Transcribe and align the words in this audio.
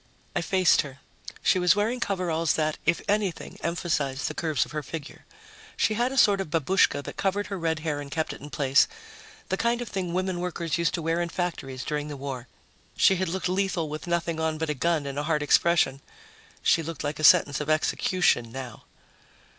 I 0.35 0.41
faced 0.41 0.81
her. 0.81 0.97
She 1.43 1.59
was 1.59 1.75
wearing 1.75 1.99
coveralls 1.99 2.53
that, 2.55 2.79
if 2.87 3.03
anything, 3.07 3.59
emphasized 3.61 4.27
the 4.27 4.33
curves 4.33 4.65
of 4.65 4.71
her 4.71 4.81
figure. 4.81 5.25
She 5.77 5.93
had 5.93 6.11
a 6.11 6.17
sort 6.17 6.41
of 6.41 6.49
babushka 6.49 7.03
that 7.03 7.17
covered 7.17 7.45
her 7.53 7.59
red 7.59 7.81
hair 7.81 8.01
and 8.01 8.09
kept 8.09 8.33
it 8.33 8.41
in 8.41 8.49
place 8.49 8.87
the 9.49 9.57
kind 9.57 9.79
of 9.79 9.89
thing 9.89 10.11
women 10.11 10.39
workers 10.39 10.79
used 10.79 10.95
to 10.95 11.03
wear 11.03 11.21
in 11.21 11.29
factories 11.29 11.83
during 11.85 12.07
the 12.07 12.17
war. 12.17 12.47
She 12.97 13.17
had 13.17 13.29
looked 13.29 13.47
lethal 13.47 13.89
with 13.89 14.07
nothing 14.07 14.39
on 14.39 14.57
but 14.57 14.71
a 14.71 14.73
gun 14.73 15.05
and 15.05 15.19
a 15.19 15.23
hard 15.29 15.43
expression. 15.43 16.01
She 16.63 16.81
looked 16.81 17.03
like 17.03 17.19
a 17.19 17.23
sentence 17.23 17.61
of 17.61 17.69
execution 17.69 18.51
now. 18.51 18.85